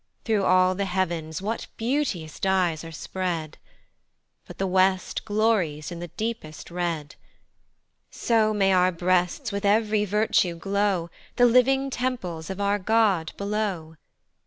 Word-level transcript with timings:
Through 0.25 0.45
all 0.45 0.73
the 0.73 0.85
heav'ns 0.85 1.43
what 1.43 1.67
beauteous 1.77 2.39
dies 2.39 2.83
are 2.83 2.91
spread! 2.91 3.59
But 4.47 4.57
the 4.57 4.65
west 4.65 5.25
glories 5.25 5.91
in 5.91 5.99
the 5.99 6.07
deepest 6.07 6.71
red: 6.71 7.13
So 8.09 8.51
may 8.51 8.73
our 8.73 8.91
breasts 8.91 9.51
with 9.51 9.63
ev'ry 9.63 10.05
virtue 10.05 10.55
glow, 10.55 11.11
The 11.35 11.45
living 11.45 11.91
temples 11.91 12.49
of 12.49 12.59
our 12.59 12.79
God 12.79 13.33
below! 13.37 13.93